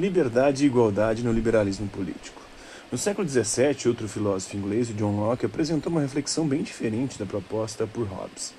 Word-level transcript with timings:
Liberdade 0.00 0.64
e 0.64 0.66
igualdade 0.66 1.22
no 1.22 1.30
liberalismo 1.30 1.86
político. 1.86 2.40
No 2.90 2.96
século 2.96 3.28
XVII, 3.28 3.88
outro 3.88 4.08
filósofo 4.08 4.56
inglês, 4.56 4.88
John 4.88 5.20
Locke, 5.20 5.44
apresentou 5.44 5.92
uma 5.92 6.00
reflexão 6.00 6.48
bem 6.48 6.62
diferente 6.62 7.18
da 7.18 7.26
proposta 7.26 7.86
por 7.86 8.06
Hobbes. 8.06 8.54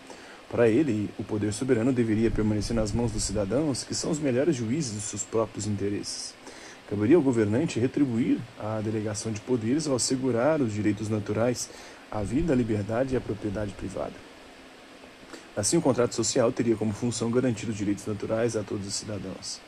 Para 0.48 0.70
ele, 0.70 1.10
o 1.18 1.24
poder 1.24 1.52
soberano 1.52 1.92
deveria 1.92 2.30
permanecer 2.30 2.76
nas 2.76 2.92
mãos 2.92 3.12
dos 3.12 3.24
cidadãos, 3.24 3.84
que 3.84 3.96
são 3.96 4.12
os 4.12 4.20
melhores 4.20 4.56
juízes 4.56 4.94
dos 4.94 5.06
seus 5.06 5.24
próprios 5.24 5.66
interesses. 5.66 6.36
Caberia 6.88 7.16
ao 7.16 7.22
governante 7.24 7.80
retribuir 7.80 8.38
a 8.60 8.80
delegação 8.80 9.32
de 9.32 9.42
poderes 9.42 9.88
ao 9.88 9.96
assegurar 9.96 10.62
os 10.62 10.72
direitos 10.72 11.10
naturais, 11.10 11.68
a 12.12 12.22
vida, 12.22 12.54
a 12.54 12.56
liberdade 12.56 13.16
e 13.16 13.18
a 13.18 13.22
propriedade 13.22 13.72
privada. 13.72 14.14
Assim, 15.58 15.78
o 15.78 15.82
contrato 15.82 16.14
social 16.14 16.52
teria 16.52 16.76
como 16.76 16.94
função 16.94 17.32
garantir 17.32 17.68
os 17.68 17.76
direitos 17.76 18.06
naturais 18.06 18.56
a 18.56 18.62
todos 18.62 18.86
os 18.86 18.94
cidadãos. 18.94 19.60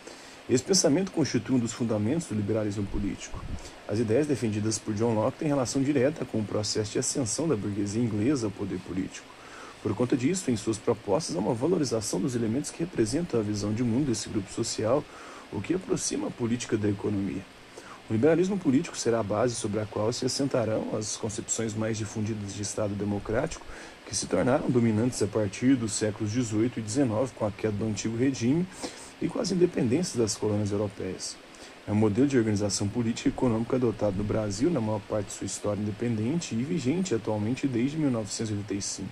Esse 0.47 0.63
pensamento 0.63 1.11
constitui 1.11 1.55
um 1.55 1.59
dos 1.59 1.73
fundamentos 1.73 2.27
do 2.27 2.35
liberalismo 2.35 2.85
político. 2.85 3.43
As 3.87 3.97
ideias 3.97 4.27
defendidas 4.27 4.77
por 4.77 4.93
John 4.93 5.15
Locke 5.15 5.39
têm 5.39 5.47
relação 5.47 5.81
direta 5.81 6.23
com 6.23 6.39
o 6.39 6.43
processo 6.43 6.91
de 6.91 6.99
ascensão 6.99 7.47
da 7.47 7.55
burguesia 7.55 8.03
inglesa 8.03 8.45
ao 8.45 8.51
poder 8.51 8.77
político. 8.79 9.25
Por 9.81 9.95
conta 9.95 10.15
disso, 10.15 10.51
em 10.51 10.55
suas 10.55 10.77
propostas 10.77 11.35
há 11.35 11.39
uma 11.39 11.55
valorização 11.55 12.19
dos 12.19 12.35
elementos 12.35 12.69
que 12.69 12.83
representam 12.83 13.39
a 13.39 13.43
visão 13.43 13.73
de 13.73 13.83
mundo 13.83 14.05
desse 14.05 14.29
grupo 14.29 14.51
social, 14.53 15.03
o 15.51 15.59
que 15.59 15.73
aproxima 15.73 16.27
a 16.27 16.31
política 16.31 16.77
da 16.77 16.89
economia. 16.89 17.41
O 18.07 18.13
liberalismo 18.13 18.55
político 18.55 18.95
será 18.95 19.21
a 19.21 19.23
base 19.23 19.55
sobre 19.55 19.79
a 19.79 19.85
qual 19.87 20.13
se 20.13 20.27
assentarão 20.27 20.95
as 20.95 21.17
concepções 21.17 21.73
mais 21.73 21.97
difundidas 21.97 22.53
de 22.53 22.61
Estado 22.61 22.93
democrático, 22.93 23.65
que 24.05 24.15
se 24.15 24.27
tornaram 24.27 24.69
dominantes 24.69 25.23
a 25.23 25.27
partir 25.27 25.75
dos 25.75 25.93
séculos 25.93 26.31
XVIII 26.31 26.71
e 26.77 26.87
XIX, 26.87 27.31
com 27.35 27.47
a 27.47 27.51
queda 27.51 27.77
do 27.77 27.85
antigo 27.85 28.15
regime 28.15 28.67
e 29.21 29.27
com 29.27 29.39
as 29.39 29.51
independências 29.51 30.15
das 30.15 30.35
colônias 30.35 30.71
europeias. 30.71 31.37
É 31.87 31.91
um 31.91 31.95
modelo 31.95 32.27
de 32.27 32.37
organização 32.37 32.87
política 32.87 33.29
e 33.29 33.31
econômica 33.31 33.75
adotado 33.75 34.17
no 34.17 34.23
Brasil 34.23 34.71
na 34.71 34.81
maior 34.81 35.01
parte 35.01 35.27
de 35.27 35.33
sua 35.33 35.45
história 35.45 35.79
independente 35.79 36.55
e 36.55 36.63
vigente 36.63 37.13
atualmente 37.13 37.67
desde 37.67 37.97
1985. 37.97 39.07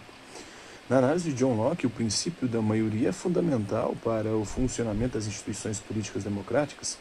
Na 0.89 0.97
análise 0.97 1.29
de 1.29 1.35
John 1.35 1.55
Locke, 1.55 1.87
o 1.87 1.89
princípio 1.89 2.47
da 2.47 2.61
maioria 2.61 3.09
é 3.09 3.11
fundamental 3.11 3.95
para 4.03 4.35
o 4.35 4.43
funcionamento 4.43 5.13
das 5.13 5.27
instituições 5.27 5.79
políticas 5.79 6.23
democráticas, 6.23 6.97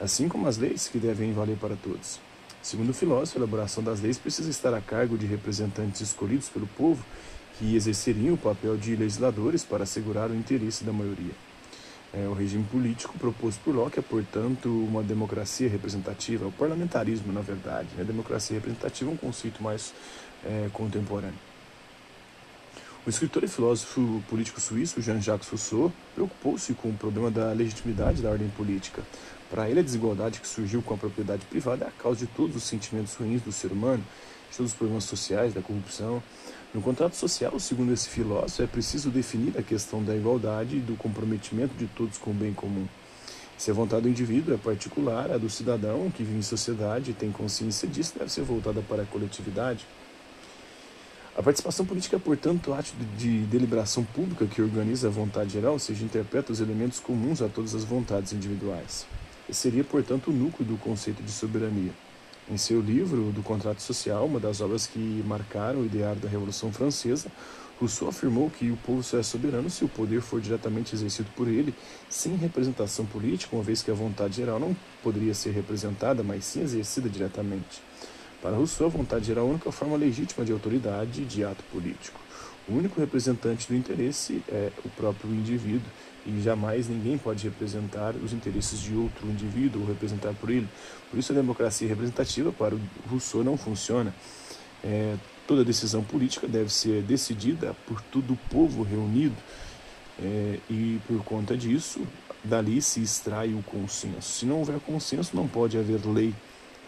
assim 0.00 0.28
como 0.28 0.46
as 0.46 0.56
leis 0.56 0.88
que 0.88 0.98
devem 0.98 1.32
valer 1.32 1.56
para 1.56 1.76
todos. 1.76 2.18
Segundo 2.62 2.90
o 2.90 2.94
filósofo, 2.94 3.38
a 3.38 3.40
elaboração 3.40 3.82
das 3.82 4.00
leis 4.00 4.18
precisa 4.18 4.48
estar 4.48 4.72
a 4.72 4.80
cargo 4.80 5.18
de 5.18 5.26
representantes 5.26 6.00
escolhidos 6.00 6.48
pelo 6.48 6.66
povo 6.66 7.04
que 7.58 7.76
exerceriam 7.76 8.34
o 8.34 8.38
papel 8.38 8.76
de 8.76 8.96
legisladores 8.96 9.64
para 9.64 9.84
assegurar 9.84 10.30
o 10.30 10.34
interesse 10.34 10.82
da 10.82 10.92
maioria. 10.92 11.45
É, 12.16 12.26
o 12.26 12.32
regime 12.32 12.64
político 12.64 13.18
proposto 13.18 13.60
por 13.62 13.74
Locke 13.74 13.98
é, 13.98 14.02
portanto, 14.02 14.70
uma 14.70 15.02
democracia 15.02 15.68
representativa, 15.68 16.46
é 16.46 16.48
o 16.48 16.52
parlamentarismo, 16.52 17.30
na 17.30 17.42
verdade. 17.42 17.88
A 17.96 17.98
né? 17.98 18.04
democracia 18.04 18.56
representativa 18.56 19.10
é 19.10 19.12
um 19.12 19.18
conceito 19.18 19.62
mais 19.62 19.92
é, 20.42 20.70
contemporâneo. 20.72 21.38
O 23.06 23.10
escritor 23.10 23.44
e 23.44 23.48
filósofo 23.48 24.22
político 24.30 24.60
suíço 24.60 25.02
Jean-Jacques 25.02 25.48
Rousseau 25.48 25.92
preocupou-se 26.14 26.72
com 26.72 26.88
o 26.88 26.94
problema 26.94 27.30
da 27.30 27.52
legitimidade 27.52 28.22
da 28.22 28.30
ordem 28.30 28.48
política. 28.48 29.02
Para 29.50 29.68
ele, 29.68 29.80
a 29.80 29.82
desigualdade 29.82 30.40
que 30.40 30.48
surgiu 30.48 30.80
com 30.82 30.94
a 30.94 30.96
propriedade 30.96 31.44
privada 31.44 31.84
é 31.84 31.88
a 31.88 31.92
causa 31.92 32.20
de 32.20 32.26
todos 32.28 32.56
os 32.56 32.64
sentimentos 32.64 33.14
ruins 33.14 33.42
do 33.42 33.52
ser 33.52 33.70
humano, 33.70 34.02
de 34.50 34.56
todos 34.56 34.72
os 34.72 34.76
problemas 34.76 35.04
sociais, 35.04 35.52
da 35.52 35.60
corrupção, 35.60 36.22
no 36.76 36.82
contrato 36.82 37.16
social, 37.16 37.58
segundo 37.58 37.90
esse 37.94 38.06
filósofo, 38.06 38.62
é 38.62 38.66
preciso 38.66 39.08
definir 39.08 39.58
a 39.58 39.62
questão 39.62 40.04
da 40.04 40.14
igualdade 40.14 40.76
e 40.76 40.80
do 40.80 40.94
comprometimento 40.94 41.74
de 41.74 41.86
todos 41.86 42.18
com 42.18 42.32
o 42.32 42.34
bem 42.34 42.52
comum. 42.52 42.86
Se 43.56 43.70
a 43.70 43.74
vontade 43.74 44.02
do 44.02 44.10
indivíduo 44.10 44.52
é 44.52 44.58
particular, 44.58 45.30
a 45.30 45.38
do 45.38 45.48
cidadão 45.48 46.10
que 46.10 46.22
vive 46.22 46.38
em 46.38 46.42
sociedade 46.42 47.12
e 47.12 47.14
tem 47.14 47.32
consciência 47.32 47.88
disso 47.88 48.12
deve 48.18 48.30
ser 48.30 48.42
voltada 48.42 48.82
para 48.82 49.04
a 49.04 49.06
coletividade. 49.06 49.86
A 51.34 51.42
participação 51.42 51.86
política 51.86 52.16
é, 52.16 52.18
portanto, 52.18 52.74
ato 52.74 52.92
de 53.16 53.38
deliberação 53.46 54.04
pública 54.04 54.44
que 54.44 54.60
organiza 54.60 55.08
a 55.08 55.10
vontade 55.10 55.54
geral, 55.54 55.72
ou 55.72 55.78
seja, 55.78 56.04
interpreta 56.04 56.52
os 56.52 56.60
elementos 56.60 57.00
comuns 57.00 57.40
a 57.40 57.48
todas 57.48 57.74
as 57.74 57.84
vontades 57.84 58.34
individuais. 58.34 59.06
Esse 59.48 59.60
seria, 59.60 59.82
portanto, 59.82 60.28
o 60.28 60.34
núcleo 60.34 60.68
do 60.68 60.76
conceito 60.76 61.22
de 61.22 61.32
soberania. 61.32 61.92
Em 62.48 62.56
seu 62.56 62.80
livro 62.80 63.32
do 63.32 63.42
Contrato 63.42 63.80
Social, 63.82 64.24
uma 64.24 64.38
das 64.38 64.60
obras 64.60 64.86
que 64.86 65.00
marcaram 65.26 65.80
o 65.80 65.84
ideário 65.84 66.20
da 66.20 66.28
Revolução 66.28 66.72
Francesa, 66.72 67.28
Rousseau 67.80 68.08
afirmou 68.08 68.48
que 68.48 68.70
o 68.70 68.76
povo 68.76 69.02
só 69.02 69.18
é 69.18 69.22
soberano 69.24 69.68
se 69.68 69.84
o 69.84 69.88
poder 69.88 70.20
for 70.22 70.40
diretamente 70.40 70.94
exercido 70.94 71.28
por 71.34 71.48
ele, 71.48 71.74
sem 72.08 72.36
representação 72.36 73.04
política, 73.04 73.56
uma 73.56 73.64
vez 73.64 73.82
que 73.82 73.90
a 73.90 73.94
vontade 73.94 74.36
geral 74.36 74.60
não 74.60 74.76
poderia 75.02 75.34
ser 75.34 75.50
representada, 75.50 76.22
mas 76.22 76.44
sim 76.44 76.62
exercida 76.62 77.08
diretamente. 77.08 77.82
Para 78.40 78.56
Rousseau, 78.56 78.86
a 78.86 78.90
vontade 78.90 79.26
geral 79.26 79.46
é 79.46 79.48
a 79.48 79.50
única 79.50 79.72
forma 79.72 79.96
legítima 79.96 80.44
de 80.44 80.52
autoridade 80.52 81.22
e 81.22 81.24
de 81.24 81.44
ato 81.44 81.64
político. 81.64 82.20
O 82.68 82.74
único 82.74 83.00
representante 83.00 83.68
do 83.68 83.74
interesse 83.74 84.42
é 84.48 84.72
o 84.84 84.88
próprio 84.88 85.32
indivíduo, 85.32 85.88
e 86.26 86.42
jamais 86.42 86.88
ninguém 86.88 87.16
pode 87.16 87.44
representar 87.44 88.16
os 88.16 88.32
interesses 88.32 88.80
de 88.80 88.94
outro 88.94 89.28
indivíduo 89.28 89.82
ou 89.82 89.88
representar 89.88 90.34
por 90.34 90.50
ele. 90.50 90.68
Por 91.08 91.18
isso 91.18 91.32
a 91.32 91.34
democracia 91.34 91.86
representativa 91.86 92.50
para 92.50 92.74
o 92.74 92.80
Rousseau 93.08 93.44
não 93.44 93.56
funciona. 93.56 94.12
É, 94.82 95.14
toda 95.46 95.64
decisão 95.64 96.02
política 96.02 96.48
deve 96.48 96.72
ser 96.72 97.02
decidida 97.02 97.74
por 97.86 98.00
todo 98.00 98.32
o 98.32 98.36
povo 98.50 98.82
reunido 98.82 99.36
é, 100.20 100.58
e 100.68 101.00
por 101.06 101.22
conta 101.22 101.56
disso 101.56 102.00
dali 102.42 102.82
se 102.82 103.00
extrai 103.00 103.52
o 103.54 103.62
consenso. 103.62 104.22
Se 104.22 104.46
não 104.46 104.58
houver 104.58 104.78
consenso, 104.80 105.34
não 105.34 105.46
pode 105.46 105.78
haver 105.78 106.04
lei. 106.06 106.34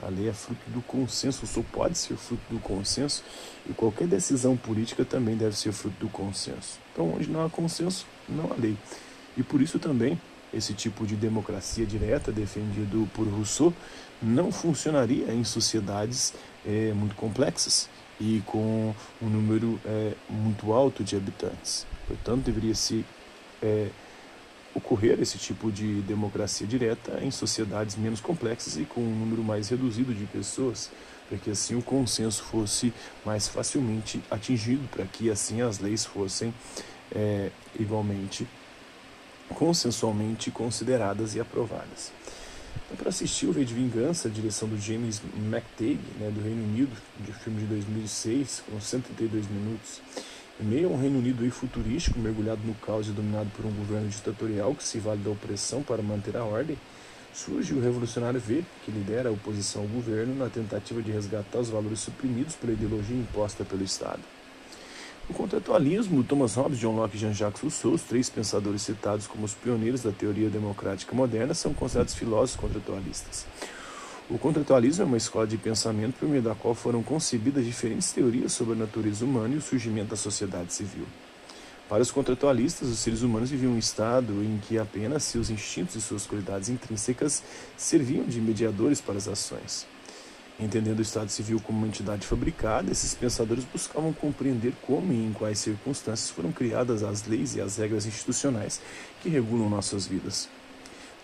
A 0.03 0.09
lei 0.09 0.29
é 0.29 0.33
fruto 0.33 0.71
do 0.71 0.81
consenso, 0.83 1.47
só 1.47 1.63
pode 1.73 1.99
ser 1.99 2.17
fruto 2.17 2.43
do 2.51 2.61
consenso 2.61 3.25
e 3.69 3.73
qualquer 3.73 4.07
decisão 4.07 4.57
política 4.57 5.05
também 5.05 5.37
deve 5.37 5.57
ser 5.57 5.73
fruto 5.73 5.97
do 5.99 6.09
consenso. 6.09 6.79
Então, 6.93 7.15
onde 7.15 7.29
não 7.29 7.45
há 7.45 7.51
consenso, 7.51 8.07
não 8.29 8.53
há 8.53 8.55
lei. 8.55 8.77
E 9.37 9.43
por 9.43 9.61
isso 9.61 9.79
também 9.79 10.19
esse 10.53 10.73
tipo 10.73 11.07
de 11.07 11.15
democracia 11.15 11.85
direta 11.85 12.33
defendido 12.33 13.09
por 13.13 13.27
Rousseau 13.27 13.73
não 14.23 14.51
funcionaria 14.51 15.33
em 15.33 15.45
sociedades 15.45 16.33
é, 16.67 16.93
muito 16.93 17.15
complexas 17.15 17.89
e 18.21 18.43
com 18.47 18.95
um 19.23 19.29
número 19.29 19.79
é, 19.85 20.13
muito 20.29 20.73
alto 20.73 21.05
de 21.05 21.17
habitantes. 21.17 21.87
Portanto, 22.07 22.45
deveria 22.45 22.75
se 22.75 23.05
é, 23.63 23.89
ocorrer 24.75 25.21
esse 25.21 25.39
tipo 25.39 25.73
de 25.73 26.01
democracia 26.03 26.67
direta 26.67 27.19
em 27.23 27.31
sociedades 27.31 27.97
menos 27.97 28.21
complexas 28.21 28.77
e 28.77 28.85
com 28.85 29.01
um 29.01 29.19
número 29.19 29.43
mais 29.43 29.69
reduzido 29.69 30.15
de 30.15 30.25
pessoas, 30.25 30.91
para 31.29 31.39
que 31.39 31.51
assim 31.51 31.75
o 31.75 31.83
consenso 31.83 32.43
fosse 32.45 32.93
mais 33.25 33.49
facilmente 33.49 34.21
atingido, 34.31 34.87
para 34.89 35.05
que 35.05 35.31
assim 35.31 35.61
as 35.61 35.79
leis 35.79 36.05
fossem 36.05 36.55
é, 37.15 37.51
igualmente 37.79 38.47
consensualmente 39.55 40.51
consideradas 40.51 41.35
e 41.35 41.41
aprovadas. 41.41 42.13
Então, 42.85 42.97
para 42.97 43.09
assistir 43.09 43.47
o 43.47 43.53
Rei 43.53 43.65
de 43.65 43.75
Vingança, 43.75 44.29
a 44.29 44.31
direção 44.31 44.69
do 44.69 44.79
James 44.79 45.21
McTagg, 45.37 45.99
né, 46.19 46.31
do 46.31 46.41
Reino 46.41 46.65
Unido, 46.65 46.97
de 47.21 47.33
filme 47.33 47.61
de 47.61 47.67
2006, 47.67 48.63
com 48.71 48.81
132 48.81 49.47
minutos, 49.49 50.01
em 50.61 50.65
meio 50.65 50.89
a 50.89 50.93
um 50.93 51.01
Reino 51.01 51.19
Unido 51.19 51.49
futurístico, 51.51 52.19
mergulhado 52.19 52.61
no 52.65 52.75
caos 52.75 53.09
e 53.09 53.13
dominado 53.13 53.49
por 53.57 53.65
um 53.65 53.71
governo 53.71 54.09
ditatorial 54.09 54.75
que 54.75 54.83
se 54.83 54.99
vale 54.99 55.21
da 55.23 55.31
opressão 55.31 55.83
para 55.83 56.03
manter 56.03 56.37
a 56.37 56.45
ordem, 56.45 56.77
surge 57.33 57.75
o 57.75 57.81
revolucionário 57.81 58.41
V, 58.41 58.65
que 58.85 58.91
lidera 58.91 59.29
a 59.29 59.33
oposição 59.33 59.83
ao 59.83 59.89
governo 59.89 60.35
na 60.35 60.49
tentativa 60.49 61.01
de 61.01 61.13
resgatar 61.13 61.61
os 61.61 61.71
valores 61.71 62.01
suprimidos 62.01 62.57
pela 62.57 62.73
ideologia 62.73 63.17
imposta 63.17 63.65
pelo 63.65 63.85
Estado. 63.85 64.21
No 65.29 65.35
contratualismo, 65.35 66.25
Thomas 66.25 66.55
Hobbes, 66.55 66.79
John 66.79 66.97
Locke 66.97 67.17
e 67.17 67.21
Jean-Jacques 67.21 67.63
Rousseau, 67.63 67.93
os 67.93 68.03
três 68.03 68.31
pensadores 68.31 68.83
citados 68.83 69.27
como 69.27 69.45
os 69.45 69.53
pioneiros 69.53 70.03
da 70.03 70.11
teoria 70.11 70.49
democrática 70.49 71.15
moderna, 71.15 71.55
são 71.55 71.75
considerados 71.75 72.15
filósofos 72.15 72.61
contratualistas. 72.61 73.47
O 74.31 74.37
contratualismo 74.37 75.05
é 75.05 75.07
uma 75.07 75.17
escola 75.17 75.47
de 75.47 75.57
pensamento 75.57 76.17
por 76.19 76.29
meio 76.29 76.43
da 76.43 76.55
qual 76.55 76.75
foram 76.75 77.03
concebidas 77.03 77.65
diferentes 77.65 78.13
teorias 78.13 78.53
sobre 78.53 78.75
a 78.75 78.77
natureza 78.77 79.25
humana 79.25 79.55
e 79.55 79.57
o 79.57 79.63
surgimento 79.63 80.11
da 80.11 80.17
sociedade 80.17 80.71
civil. 80.75 81.07
Para 81.89 82.03
os 82.03 82.11
contratualistas, 82.11 82.91
os 82.91 82.99
seres 82.99 83.23
humanos 83.23 83.49
viviam 83.49 83.73
um 83.73 83.79
estado 83.79 84.45
em 84.45 84.59
que 84.59 84.77
apenas 84.77 85.23
seus 85.23 85.49
instintos 85.49 85.95
e 85.97 86.03
suas 86.03 86.27
qualidades 86.27 86.69
intrínsecas 86.69 87.43
serviam 87.75 88.27
de 88.27 88.39
mediadores 88.39 89.01
para 89.01 89.17
as 89.17 89.27
ações. 89.27 89.87
Entendendo 90.61 90.99
o 90.99 91.03
Estado 91.03 91.31
Civil 91.31 91.59
como 91.61 91.79
uma 91.79 91.89
entidade 91.89 92.27
fabricada, 92.27 92.93
esses 92.93 93.15
pensadores 93.15 93.65
buscavam 93.65 94.13
compreender 94.13 94.75
como 94.83 95.11
e 95.11 95.25
em 95.25 95.33
quais 95.33 95.59
circunstâncias 95.59 96.29
foram 96.29 96.53
criadas 96.53 97.03
as 97.03 97.27
leis 97.27 97.57
e 97.57 97.63
as 97.63 97.79
regras 97.79 98.05
institucionais 98.05 98.79
que 99.23 99.31
regulam 99.31 99.71
nossas 99.71 100.07
vidas. 100.07 100.51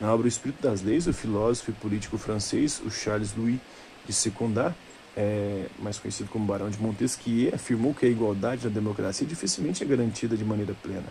Na 0.04 0.12
obra 0.12 0.26
O 0.26 0.28
Espírito 0.28 0.60
das 0.60 0.82
Leis, 0.82 1.06
o 1.06 1.14
filósofo 1.14 1.70
e 1.70 1.72
político 1.72 2.18
francês, 2.18 2.78
o 2.84 2.90
Charles 2.90 3.34
Louis 3.34 3.58
de 4.04 4.12
Secondat, 4.12 4.74
é, 5.16 5.64
mais 5.78 5.98
conhecido 5.98 6.28
como 6.28 6.44
Barão 6.44 6.68
de 6.68 6.78
Montesquieu, 6.78 7.54
afirmou 7.54 7.94
que 7.94 8.04
a 8.04 8.08
igualdade 8.10 8.66
na 8.66 8.70
democracia 8.70 9.26
dificilmente 9.26 9.82
é 9.82 9.86
garantida 9.86 10.36
de 10.36 10.44
maneira 10.44 10.74
plena. 10.82 11.06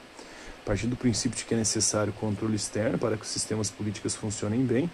Partindo 0.64 0.92
do 0.92 0.96
princípio 0.96 1.36
de 1.36 1.44
que 1.44 1.56
é 1.56 1.58
necessário 1.58 2.14
controle 2.14 2.56
externo 2.56 3.00
para 3.00 3.18
que 3.18 3.24
os 3.24 3.30
sistemas 3.30 3.72
políticos 3.72 4.14
funcionem 4.14 4.64
bem, 4.64 4.88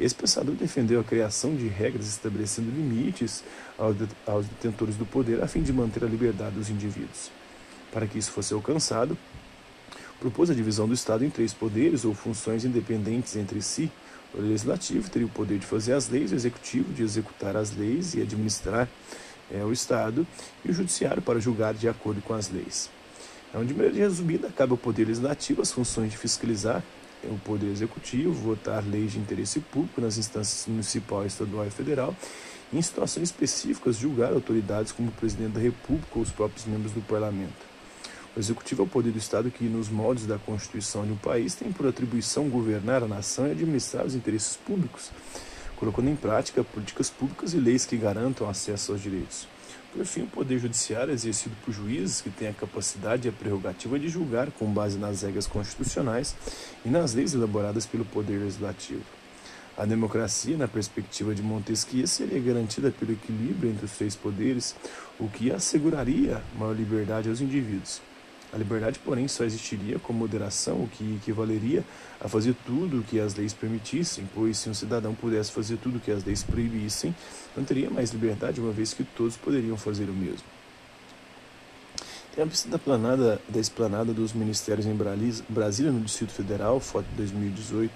esse 0.00 0.14
pensador 0.14 0.54
defendeu 0.54 1.00
a 1.00 1.04
criação 1.04 1.54
de 1.54 1.68
regras 1.68 2.06
estabelecendo 2.06 2.70
limites 2.70 3.44
aos 3.76 4.46
detentores 4.46 4.96
do 4.96 5.04
poder 5.04 5.44
a 5.44 5.46
fim 5.46 5.60
de 5.60 5.74
manter 5.74 6.02
a 6.02 6.06
liberdade 6.06 6.54
dos 6.54 6.70
indivíduos. 6.70 7.30
Para 7.92 8.06
que 8.06 8.18
isso 8.18 8.32
fosse 8.32 8.54
alcançado, 8.54 9.14
propôs 10.22 10.48
a 10.50 10.54
divisão 10.54 10.86
do 10.86 10.94
Estado 10.94 11.24
em 11.24 11.30
três 11.30 11.52
poderes 11.52 12.04
ou 12.04 12.14
funções 12.14 12.64
independentes 12.64 13.34
entre 13.34 13.60
si. 13.60 13.90
O 14.32 14.40
legislativo 14.40 15.10
teria 15.10 15.26
o 15.26 15.30
poder 15.30 15.58
de 15.58 15.66
fazer 15.66 15.94
as 15.94 16.08
leis, 16.08 16.30
o 16.30 16.36
executivo 16.36 16.92
de 16.92 17.02
executar 17.02 17.56
as 17.56 17.76
leis 17.76 18.14
e 18.14 18.22
administrar 18.22 18.88
é, 19.50 19.64
o 19.64 19.72
Estado, 19.72 20.24
e 20.64 20.70
o 20.70 20.72
judiciário 20.72 21.20
para 21.20 21.40
julgar 21.40 21.74
de 21.74 21.88
acordo 21.88 22.22
com 22.22 22.34
as 22.34 22.48
leis. 22.48 22.88
Então, 23.50 23.64
de 23.64 23.74
maneira 23.74 23.96
resumida, 23.96 24.48
cabe 24.56 24.70
ao 24.70 24.78
Poder 24.78 25.06
Legislativo 25.06 25.60
as 25.60 25.72
funções 25.72 26.12
de 26.12 26.16
fiscalizar 26.16 26.84
o 27.24 27.36
Poder 27.38 27.66
Executivo, 27.66 28.32
votar 28.32 28.84
leis 28.84 29.12
de 29.12 29.18
interesse 29.18 29.58
público 29.58 30.00
nas 30.00 30.18
instâncias 30.18 30.66
municipal, 30.68 31.26
estadual 31.26 31.66
e 31.66 31.70
federal, 31.70 32.14
e 32.72 32.78
em 32.78 32.82
situações 32.82 33.24
específicas 33.24 33.96
julgar 33.96 34.32
autoridades 34.32 34.92
como 34.92 35.08
o 35.08 35.12
Presidente 35.12 35.52
da 35.52 35.60
República 35.60 36.12
ou 36.14 36.22
os 36.22 36.30
próprios 36.30 36.64
membros 36.64 36.92
do 36.92 37.02
Parlamento. 37.02 37.71
O 38.34 38.40
Executivo 38.40 38.82
é 38.82 38.84
o 38.86 38.88
poder 38.88 39.12
do 39.12 39.18
Estado 39.18 39.50
que, 39.50 39.64
nos 39.64 39.90
moldes 39.90 40.24
da 40.24 40.38
Constituição 40.38 41.04
de 41.04 41.12
um 41.12 41.16
país, 41.16 41.54
tem 41.54 41.70
por 41.70 41.86
atribuição 41.86 42.48
governar 42.48 43.02
a 43.02 43.06
nação 43.06 43.46
e 43.46 43.50
administrar 43.50 44.06
os 44.06 44.14
interesses 44.14 44.56
públicos, 44.56 45.10
colocando 45.76 46.08
em 46.08 46.16
prática 46.16 46.64
políticas 46.64 47.10
públicas 47.10 47.52
e 47.52 47.58
leis 47.58 47.84
que 47.84 47.94
garantam 47.94 48.48
acesso 48.48 48.92
aos 48.92 49.02
direitos. 49.02 49.46
Por 49.92 50.06
fim, 50.06 50.22
o 50.22 50.26
Poder 50.26 50.58
Judiciário 50.58 51.10
é 51.10 51.14
exercido 51.14 51.54
por 51.62 51.74
juízes 51.74 52.22
que 52.22 52.30
têm 52.30 52.48
a 52.48 52.54
capacidade 52.54 53.28
e 53.28 53.30
a 53.30 53.32
prerrogativa 53.32 53.98
de 53.98 54.08
julgar 54.08 54.50
com 54.50 54.72
base 54.72 54.96
nas 54.96 55.20
regras 55.20 55.46
constitucionais 55.46 56.34
e 56.86 56.88
nas 56.88 57.12
leis 57.12 57.34
elaboradas 57.34 57.84
pelo 57.84 58.06
Poder 58.06 58.38
Legislativo. 58.38 59.04
A 59.76 59.84
democracia, 59.84 60.56
na 60.56 60.66
perspectiva 60.66 61.34
de 61.34 61.42
Montesquieu, 61.42 62.06
seria 62.06 62.40
garantida 62.40 62.90
pelo 62.90 63.12
equilíbrio 63.12 63.70
entre 63.70 63.84
os 63.84 63.92
três 63.92 64.16
poderes, 64.16 64.74
o 65.20 65.28
que 65.28 65.52
asseguraria 65.52 66.42
maior 66.58 66.74
liberdade 66.74 67.28
aos 67.28 67.42
indivíduos. 67.42 68.00
A 68.52 68.58
liberdade, 68.58 68.98
porém, 68.98 69.26
só 69.28 69.44
existiria 69.44 69.98
com 69.98 70.12
moderação, 70.12 70.84
o 70.84 70.88
que 70.88 71.16
equivaleria 71.16 71.82
a 72.20 72.28
fazer 72.28 72.54
tudo 72.66 73.00
o 73.00 73.02
que 73.02 73.18
as 73.18 73.34
leis 73.34 73.54
permitissem, 73.54 74.28
pois 74.34 74.58
se 74.58 74.68
um 74.68 74.74
cidadão 74.74 75.14
pudesse 75.14 75.50
fazer 75.50 75.78
tudo 75.78 75.96
o 75.96 76.00
que 76.00 76.10
as 76.10 76.22
leis 76.22 76.42
proibissem, 76.42 77.14
não 77.56 77.64
teria 77.64 77.88
mais 77.88 78.10
liberdade, 78.10 78.60
uma 78.60 78.70
vez 78.70 78.92
que 78.92 79.04
todos 79.04 79.38
poderiam 79.38 79.76
fazer 79.78 80.04
o 80.04 80.12
mesmo. 80.12 80.44
Tem 82.34 82.44
a 82.44 82.46
pista 82.46 82.68
da, 82.68 82.78
planada, 82.78 83.40
da 83.48 83.58
esplanada 83.60 84.12
dos 84.12 84.34
ministérios 84.34 84.86
em 84.86 84.96
Brasília, 85.48 85.90
no 85.90 86.00
Distrito 86.00 86.32
Federal, 86.32 86.78
foto 86.78 87.06
de 87.06 87.16
2018. 87.16 87.90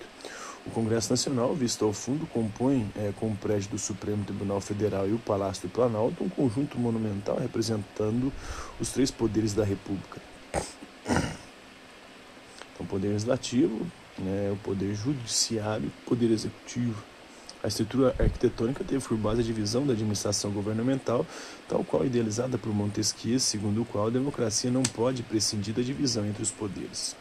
O 0.67 0.71
Congresso 0.71 1.11
Nacional, 1.11 1.55
visto 1.55 1.85
ao 1.85 1.93
fundo, 1.93 2.27
compõe 2.27 2.91
é, 2.97 3.13
com 3.17 3.29
o 3.29 3.37
prédio 3.37 3.71
do 3.71 3.79
Supremo 3.79 4.25
Tribunal 4.25 4.61
Federal 4.61 5.09
e 5.09 5.13
o 5.13 5.19
Palácio 5.19 5.69
do 5.69 5.73
Planalto 5.73 6.25
um 6.25 6.29
conjunto 6.29 6.79
monumental 6.79 7.39
representando 7.39 8.33
os 8.81 8.91
três 8.91 9.11
poderes 9.11 9.55
da 9.55 9.65
República. 9.65 10.21
Então, 11.05 12.81
o 12.81 12.87
poder 12.87 13.09
legislativo, 13.09 13.87
né, 14.19 14.51
o 14.53 14.57
poder 14.57 14.95
judiciário, 14.95 15.89
o 15.89 16.09
poder 16.09 16.31
executivo. 16.31 17.03
A 17.63 17.69
estrutura 17.69 18.15
arquitetônica 18.19 18.85
teve 18.85 19.05
por 19.05 19.17
base 19.17 19.41
a 19.41 19.45
divisão 19.45 19.87
da 19.87 19.93
administração 19.93 20.53
governamental, 20.53 21.27
tal 21.69 21.83
qual 21.83 22.05
idealizada 22.05 22.57
por 22.57 22.73
Montesquieu, 22.73 23.41
segundo 23.41 23.83
o 23.83 23.85
qual 23.85 24.07
a 24.07 24.11
democracia 24.11 24.71
não 24.71 24.83
pode 24.83 25.23
prescindir 25.23 25.75
da 25.75 25.83
divisão 25.83 26.25
entre 26.27 26.43
os 26.43 26.51
poderes. 26.51 27.17